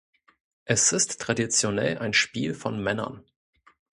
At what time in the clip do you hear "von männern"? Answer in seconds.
2.55-3.23